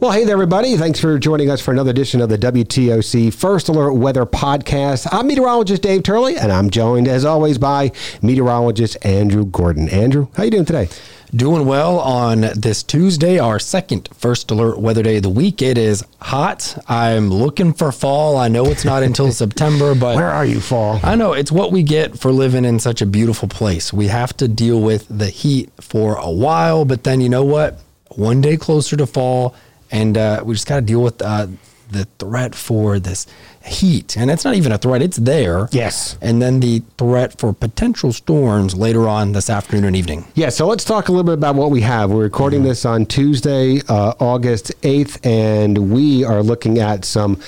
[0.00, 0.76] Well, hey there, everybody.
[0.76, 5.08] Thanks for joining us for another edition of the WTOC First Alert Weather Podcast.
[5.10, 7.90] I'm meteorologist Dave Turley, and I'm joined, as always, by
[8.22, 9.88] meteorologist Andrew Gordon.
[9.88, 10.88] Andrew, how you doing today?
[11.34, 15.60] Doing well on this Tuesday, our second First Alert Weather Day of the week.
[15.62, 16.78] It is hot.
[16.88, 18.36] I'm looking for fall.
[18.36, 21.00] I know it's not until September, but Where are you, fall?
[21.02, 23.92] I know it's what we get for living in such a beautiful place.
[23.92, 27.80] We have to deal with the heat for a while, but then you know what?
[28.10, 29.56] One day closer to fall
[29.90, 31.46] and uh, we just got to deal with uh,
[31.90, 33.26] the threat for this
[33.64, 35.68] heat, and it's not even a threat; it's there.
[35.72, 36.18] Yes.
[36.20, 40.26] And then the threat for potential storms later on this afternoon and evening.
[40.34, 42.10] Yeah, so let's talk a little bit about what we have.
[42.10, 47.40] We're recording this on Tuesday, uh, August 8th, and we are looking at some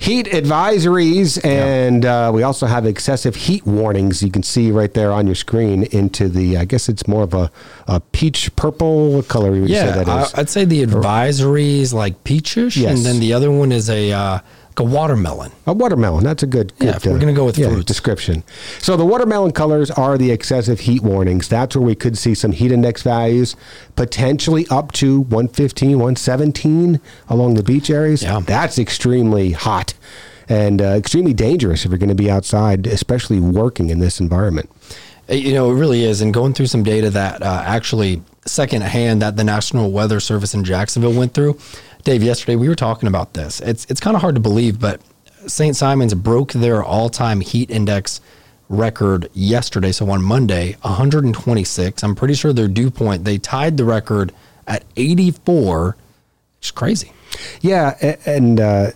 [0.00, 5.10] heat advisories and uh, we also have excessive heat warnings you can see right there
[5.12, 7.50] on your screen into the i guess it's more of a,
[7.88, 11.92] a peach purple what color would you Yeah, say that I, I'd say the advisories
[11.92, 12.96] like peachish, Yes.
[12.96, 14.38] and then the other one is a uh,
[14.78, 15.52] a watermelon.
[15.66, 16.24] A watermelon.
[16.24, 16.72] That's a good.
[16.78, 17.84] Yeah, good, if we're gonna go with fruits.
[17.84, 18.44] description.
[18.78, 21.48] So the watermelon colors are the excessive heat warnings.
[21.48, 23.56] That's where we could see some heat index values
[23.96, 28.22] potentially up to 115, 117 along the beach areas.
[28.22, 28.40] Yeah.
[28.40, 29.94] That's extremely hot
[30.48, 34.70] and uh, extremely dangerous if you're going to be outside, especially working in this environment.
[35.28, 36.20] You know, it really is.
[36.22, 40.64] And going through some data that uh, actually secondhand that the National Weather Service in
[40.64, 41.58] Jacksonville went through.
[42.04, 43.60] Dave, yesterday we were talking about this.
[43.60, 45.00] It's it's kind of hard to believe, but
[45.46, 45.76] St.
[45.76, 48.20] Simons broke their all-time heat index
[48.68, 49.92] record yesterday.
[49.92, 52.02] So on Monday, 126.
[52.02, 54.32] I'm pretty sure their dew point they tied the record
[54.66, 55.96] at 84.
[56.58, 57.12] It's crazy.
[57.60, 58.60] Yeah, and.
[58.60, 58.90] Uh,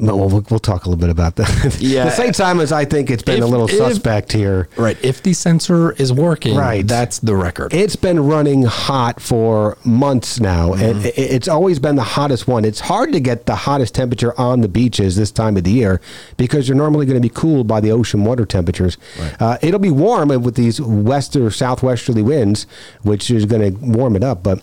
[0.00, 1.76] no, well, we'll, we'll talk a little bit about that.
[1.80, 2.04] Yeah.
[2.06, 4.68] the same time as I think it's been a little if- suspect here.
[4.76, 4.96] Right.
[5.04, 6.86] If the sensor is working, Right.
[6.86, 7.72] that's the record.
[7.74, 12.64] It's been running hot for months now, and i- it's always been the hottest one.
[12.64, 16.00] It's hard to get the hottest temperature on the beaches this time of the year
[16.36, 18.96] because you're normally going to be cooled by the ocean water temperatures.
[19.38, 22.66] Uh, it'll be warm with these west or southwesterly winds,
[23.02, 24.60] which is going to warm it up, but.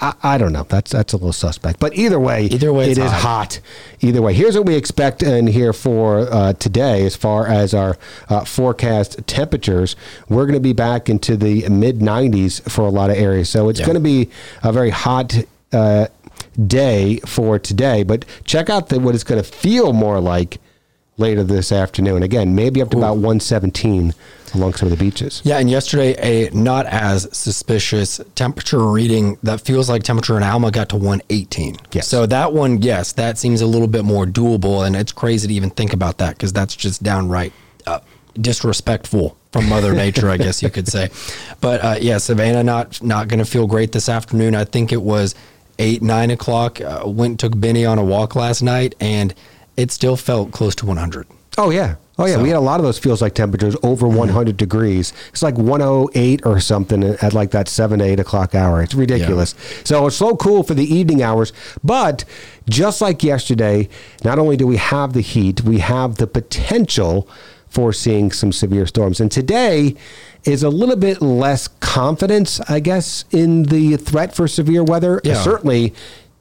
[0.00, 0.64] I, I don't know.
[0.64, 1.78] That's that's a little suspect.
[1.80, 3.20] But either way, Either way, it is hot.
[3.22, 3.60] hot.
[4.00, 7.96] Either way, here's what we expect in here for uh, today as far as our
[8.28, 9.94] uh, forecast temperatures.
[10.28, 13.48] We're going to be back into the mid 90s for a lot of areas.
[13.48, 13.86] So it's Yeah.
[13.86, 14.28] going to be
[14.62, 15.34] a very hot
[15.72, 16.06] uh,
[16.66, 18.02] day for today.
[18.02, 20.58] But check out the, what it's going to feel more like
[21.16, 22.22] later this afternoon.
[22.22, 24.14] Again, maybe up to about 117
[24.54, 25.42] along some of the beaches.
[25.44, 30.70] Yeah, and yesterday a not as suspicious temperature reading that feels like temperature in Alma
[30.70, 31.76] got to 118.
[31.92, 32.08] Yes.
[32.08, 35.54] So that one, yes, that seems a little bit more doable, and it's crazy to
[35.54, 37.52] even think about that because that's just downright
[37.86, 38.00] uh,
[38.34, 41.10] disrespectful from Mother Nature, I guess you could say.
[41.60, 44.54] But uh, yeah, Savannah not not going to feel great this afternoon.
[44.54, 45.34] I think it was
[45.78, 46.80] eight nine o'clock.
[46.80, 49.34] Uh, went took Benny on a walk last night, and
[49.76, 51.26] it still felt close to 100.
[51.58, 51.96] Oh yeah.
[52.18, 54.18] Oh yeah, So- we had a lot of those feels like temperatures over mm-hmm.
[54.18, 55.12] 100 degrees.
[55.30, 58.82] It's like 108 or something at like that seven to eight o'clock hour.
[58.82, 59.54] It's ridiculous.
[59.84, 61.52] So it's so cool for the evening hours.
[61.82, 62.24] But
[62.68, 63.88] just like yesterday,
[64.24, 67.28] not only do we have the heat, we have the potential
[67.68, 69.20] for seeing some severe storms.
[69.20, 69.96] And today
[70.44, 75.20] is a little bit less confidence, I guess, in the threat for severe weather.
[75.24, 75.34] Yeah.
[75.34, 75.92] Certainly,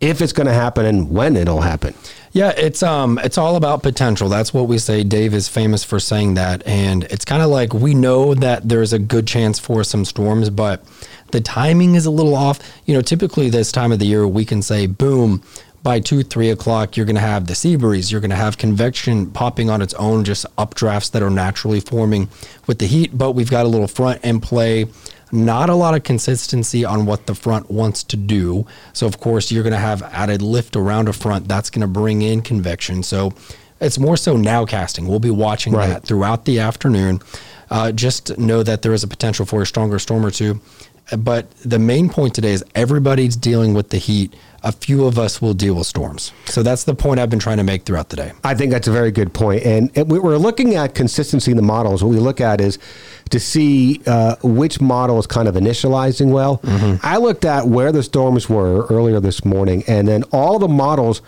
[0.00, 1.94] if it's going to happen and when it'll happen.
[2.32, 4.28] Yeah, it's um it's all about potential.
[4.28, 5.02] That's what we say.
[5.02, 8.92] Dave is famous for saying that and it's kind of like we know that there's
[8.92, 10.84] a good chance for some storms, but
[11.32, 12.60] the timing is a little off.
[12.86, 15.42] You know, typically this time of the year we can say boom
[15.82, 18.12] by two, three o'clock, you're going to have the sea breeze.
[18.12, 22.28] You're going to have convection popping on its own, just updrafts that are naturally forming
[22.66, 23.16] with the heat.
[23.16, 24.86] But we've got a little front in play
[25.32, 28.66] not a lot of consistency on what the front wants to do.
[28.92, 31.48] So, of course, you're going to have added lift around a front.
[31.48, 33.02] That's going to bring in convection.
[33.02, 33.32] So,
[33.80, 35.06] it's more so now casting.
[35.08, 35.88] We'll be watching Right.
[35.88, 37.20] that throughout the afternoon.
[37.70, 40.60] Uh, just know that there is a potential for a stronger storm or two.
[41.16, 44.34] But the main point today is everybody's dealing with the heat.
[44.62, 46.30] A few of us will deal with storms.
[46.44, 48.32] So that's the point I've been trying to make throughout the day.
[48.44, 49.64] I think that's a very good point.
[49.64, 52.04] And, and we- we're looking at consistency in the models.
[52.04, 52.78] What we look at is
[53.30, 56.60] to see uh, which model is kind of initializing well.
[57.02, 61.22] I looked at where the storms were earlier this morning, and then all the models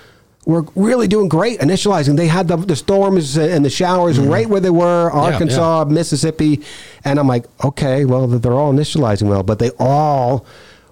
[0.44, 2.16] were really doing great initializing.
[2.16, 6.60] They had the, the storms and the showers right where they were Arkansas, Mississippi.
[7.04, 10.44] And I'm like, okay, well, they're all initializing well, but they all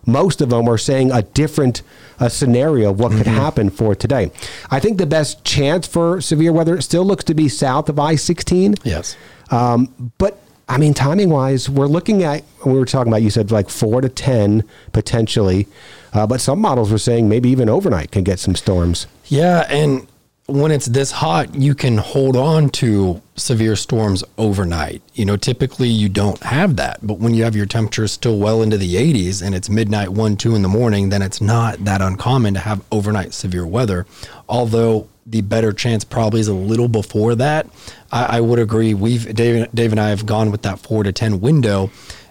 [0.07, 1.83] most of them are saying a different
[2.19, 4.31] uh, scenario of what could happen for today.
[4.71, 8.15] I think the best chance for severe weather still looks to be south of I
[8.17, 8.77] 16.
[8.83, 9.17] Yes.
[9.51, 10.41] Um, but
[10.71, 14.01] I mean, timing wise, we're looking at, we were talking about, you said like four
[14.01, 14.63] to 10
[14.93, 15.67] potentially,
[16.13, 19.09] uh, but some models were saying maybe even overnight can get some storms.
[19.27, 19.67] Yeah.
[19.69, 20.07] And
[20.47, 25.03] when it's this hot, you can hold on to severe storms overnight.
[25.15, 28.63] You know, typically you don't have that, but when you have your temperatures still well
[28.63, 32.01] into the 80s and it's midnight, 1, 2 in the morning, then it's not that
[32.03, 34.07] uncommon to have overnight severe weather.
[34.49, 37.67] Although the better chance probably is a little before that.
[38.11, 38.95] I, I would agree.
[38.95, 41.91] We've Dave, Dave and I have gone with that four to ten window,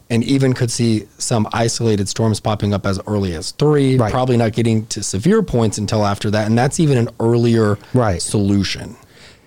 [0.10, 3.96] and even could see some isolated storms popping up as early as three.
[3.96, 4.12] Right.
[4.12, 8.22] Probably not getting to severe points until after that, and that's even an earlier Right.
[8.22, 8.98] solution.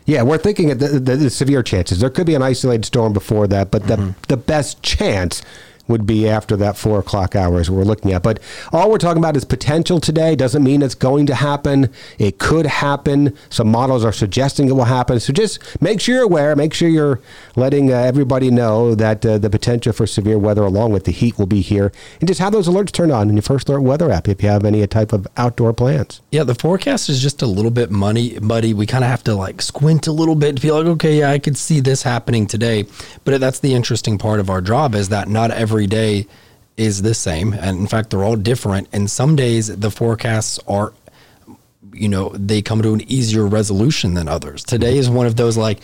[0.04, 2.00] Yeah, we're thinking of the, the, the severe chances.
[2.00, 4.10] There could be an isolated storm before that, but the, mm-hmm.
[4.28, 5.42] the best chance
[5.88, 8.22] would be after that four o'clock hours we're looking at.
[8.22, 8.40] But
[8.72, 10.36] all we're talking about is potential today.
[10.36, 11.90] Doesn't mean it's going to happen.
[12.18, 13.36] It could happen.
[13.50, 15.20] Some models are suggesting it will happen.
[15.20, 16.54] So just make sure you're aware.
[16.56, 17.20] Make sure you're
[17.56, 21.38] letting uh, everybody know that uh, the potential for severe weather along with the heat
[21.38, 21.92] will be here.
[22.20, 24.48] And just have those alerts turned on in your first alert weather app if you
[24.48, 26.20] have any type of outdoor plans.
[26.30, 28.38] Yeah, the forecast is just a little bit muddy.
[28.40, 28.74] Muddy.
[28.74, 31.30] We kind of have to like squint a little bit to be like, okay, yeah,
[31.30, 32.86] I could see this happening today.
[33.24, 36.26] But that's the interesting part of our job is that not every day
[36.76, 38.88] is the same, and in fact, they're all different.
[38.92, 40.92] And some days the forecasts are,
[41.92, 44.64] you know, they come to an easier resolution than others.
[44.64, 45.80] Today is one of those like.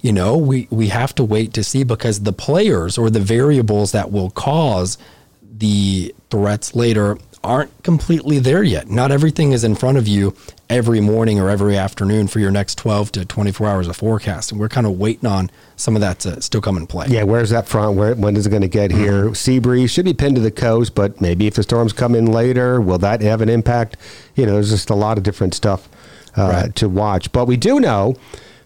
[0.00, 3.90] You know, we, we have to wait to see because the players or the variables
[3.90, 4.96] that will cause
[5.42, 8.88] the threats later aren't completely there yet.
[8.90, 10.34] Not everything is in front of you
[10.68, 14.50] every morning or every afternoon for your next 12 to 24 hours of forecast.
[14.50, 17.06] And we're kind of waiting on some of that to still come in play.
[17.08, 17.96] Yeah, where's that front?
[17.96, 19.34] Where when is it going to get here?
[19.34, 22.26] Sea breeze should be pinned to the coast, but maybe if the storms come in
[22.26, 23.96] later, will that have an impact?
[24.34, 25.88] You know, there's just a lot of different stuff
[26.36, 26.74] uh, Right.
[26.76, 27.32] to watch.
[27.32, 28.16] But we do know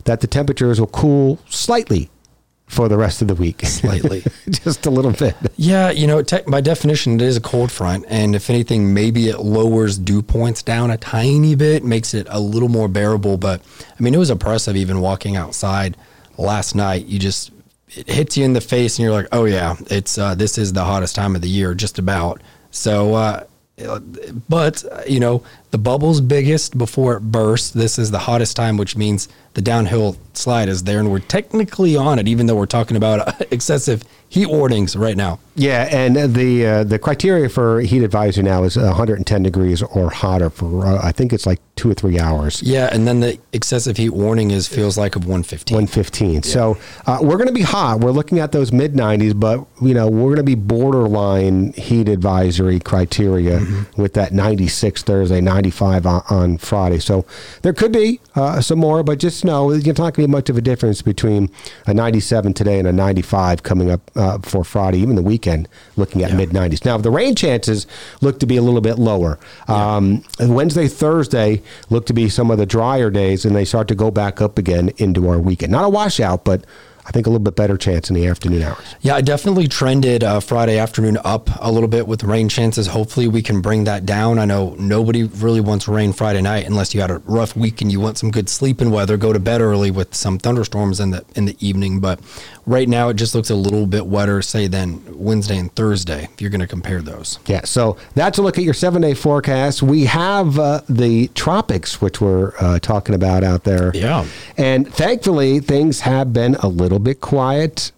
[0.04, 2.10] that the temperatures will cool slightly
[2.66, 4.24] for the rest of the week, Slightly.
[4.48, 5.36] just a little bit.
[5.56, 8.06] Yeah, you know, te- by definition, it is a cold front.
[8.08, 12.40] And if anything, maybe it lowers dew points down a tiny bit, makes it a
[12.40, 13.36] little more bearable.
[13.36, 13.60] But
[13.98, 15.96] I mean, it was oppressive even walking outside
[16.38, 17.04] last night.
[17.04, 17.50] You just,
[17.90, 20.72] it hits you in the face and you're like, oh, yeah, it's, uh, this is
[20.72, 22.40] the hottest time of the year, just about.
[22.70, 23.44] So, uh,
[24.48, 25.42] but you know
[25.72, 30.16] the bubble's biggest before it bursts this is the hottest time which means the downhill
[30.34, 34.04] slide is there and we're technically on it even though we're talking about uh, excessive
[34.28, 38.78] heat warnings right now Yeah, and the uh, the criteria for heat advisory now is
[38.78, 42.62] 110 degrees or hotter for uh, I think it's like two or three hours.
[42.62, 45.74] Yeah, and then the excessive heat warning is feels like of 115.
[45.74, 46.42] 115.
[46.44, 48.00] So uh, we're going to be hot.
[48.00, 52.08] We're looking at those mid 90s, but you know we're going to be borderline heat
[52.08, 53.60] advisory criteria
[53.98, 56.98] with that 96 Thursday, 95 on, on Friday.
[56.98, 57.24] So
[57.62, 60.50] there could be uh, some more, but just know it's not going to be much
[60.50, 61.50] of a difference between
[61.86, 65.68] a 97 today and a 95 coming up uh, for Friday, even the weekend.
[65.96, 66.36] Looking at Yeah.
[66.36, 66.84] mid 90s.
[66.84, 67.86] Now the rain chances
[68.20, 69.38] look to be a little bit lower.
[69.68, 73.94] Um, Wednesday, Thursday look to be some of the drier days, and they start to
[73.94, 75.70] go back up again into our weekend.
[75.72, 76.64] Not a washout, but
[77.04, 78.94] I think a little bit better chance in the afternoon hours.
[79.00, 82.86] Yeah, I definitely trended uh, Friday afternoon up a little bit with rain chances.
[82.86, 84.38] Hopefully, we can bring that down.
[84.38, 87.90] I know nobody really wants rain Friday night unless you had a rough week and
[87.90, 89.16] you want some good sleeping weather.
[89.16, 91.98] Go to bed early with some thunderstorms in the in the evening.
[91.98, 92.20] But
[92.66, 96.28] right now, it just looks a little bit wetter, say, than Wednesday and Thursday.
[96.32, 97.38] If you're going to compare those.
[97.46, 99.82] Yeah, so that's a look at your seven day forecast.
[99.82, 103.90] We have uh, the tropics, which we're uh, talking about out there.
[103.94, 104.26] Yeah.
[104.56, 107.92] And thankfully, things have been a little bit quiet.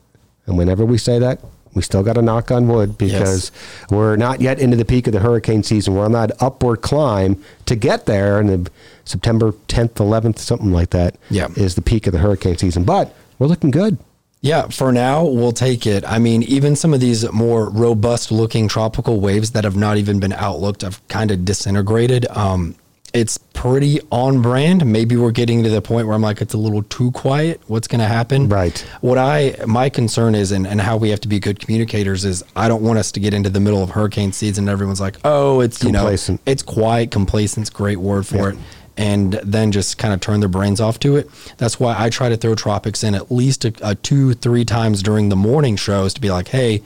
[0.47, 1.41] And whenever we say that,
[1.75, 3.51] we still got to knock on wood because
[3.91, 5.95] we're not yet into the peak of the hurricane season.
[5.95, 8.39] We're on that upward climb to get there.
[8.39, 8.71] And the
[9.05, 11.49] September 10th, 11th, something like that, Yeah.
[11.57, 12.85] is the peak of the hurricane season.
[12.85, 13.99] But we're looking good.
[14.45, 16.05] Yeah, for now, we'll take it.
[16.07, 20.21] I mean, even some of these more robust looking tropical waves that have not even
[20.21, 22.27] been outlooked have kind of disintegrated.
[22.29, 22.75] Um,
[23.15, 24.85] it's pretty on brand.
[24.85, 27.63] Maybe we're getting to the point where I'm like, it's a little too quiet.
[27.69, 28.51] What's going to happen?
[28.51, 28.79] Right.
[29.01, 32.45] What I, my concern is, and, and how we have to be good communicators is
[32.55, 35.17] I don't want us to get into the middle of hurricane season and everyone's like,
[35.25, 37.11] oh, it's, you know, it's quiet.
[37.11, 38.59] Complacent's great word for it.
[38.97, 41.29] And then just kind of turn their brains off to it.
[41.59, 45.03] That's why I try to throw tropics in at least a, a two, three times
[45.03, 46.83] during the morning shows to be like, hey,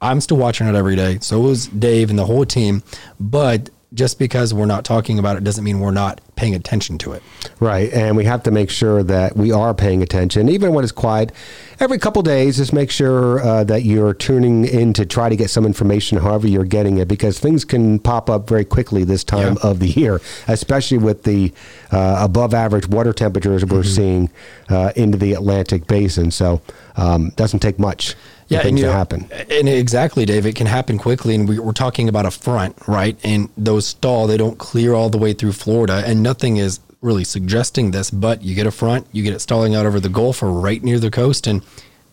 [0.00, 1.18] I'm still watching it every day.
[1.20, 2.82] So it was Dave and the whole team.
[3.18, 7.12] But just because we're not talking about it doesn't mean we're not paying attention to
[7.12, 7.22] it.
[7.58, 10.92] Right, and we have to make sure that we are paying attention, even when it's
[10.92, 11.32] quiet.
[11.80, 15.50] Every couple days, just make sure uh, that you're tuning in to try to get
[15.50, 19.56] some information, however you're getting it, because things can pop up very quickly this time
[19.62, 19.68] Yeah.
[19.70, 21.52] of the year, especially with the
[21.90, 24.30] uh, above average water temperatures we're seeing
[24.68, 26.30] uh, into the Atlantic basin.
[26.30, 26.62] So,
[26.96, 28.14] um, doesn't take much.
[28.50, 29.30] Yeah, things and, you that happen.
[29.50, 31.34] And exactly, Dave, it can happen quickly.
[31.34, 33.16] And we, we're talking about a front, right?
[33.24, 37.24] And those stall, they don't clear all the way through Florida, and nothing is really
[37.24, 38.10] suggesting this.
[38.10, 40.82] But you get a front, you get it stalling out over the Gulf or right
[40.82, 41.62] near the coast, and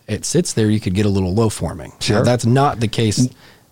[0.07, 0.69] it sits there.
[0.69, 1.91] You could get a little low forming.
[1.99, 2.17] Sure.
[2.17, 3.27] Now, that's not the case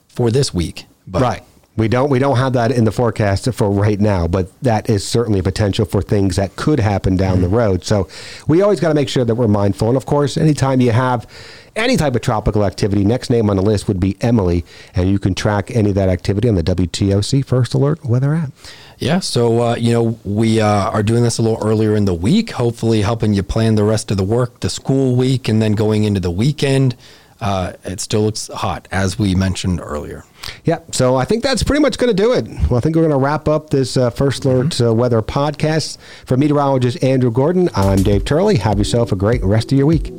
[0.08, 1.44] for this week, but right.
[1.78, 5.06] We don't we don't have that in the forecast for right now, but that is
[5.06, 7.84] certainly a potential for things that could happen down the road.
[7.84, 8.08] So
[8.48, 9.90] we always got to make sure that we're mindful.
[9.90, 11.28] And of course, anytime you have
[11.76, 14.64] any type of tropical activity, next name on the list would be Emily,
[14.94, 18.52] and you can track any of that activity on the WTOC First Alert Weather app.
[18.98, 22.14] Yeah, so uh, you know we uh, are doing this a little earlier in the
[22.14, 25.74] week, hopefully helping you plan the rest of the work, the school week, and then
[25.74, 26.96] going into the weekend.
[27.42, 30.24] Uh, it still looks hot, as we mentioned earlier.
[30.64, 32.48] Yeah, so I think that's pretty much going to do it.
[32.70, 35.98] Well, I think we're going to wrap up this uh, First Alert uh, Weather podcast.
[36.26, 38.58] For meteorologist Andrew Gordon, I'm Dave Turley.
[38.58, 40.12] Have yourself a great rest of your week.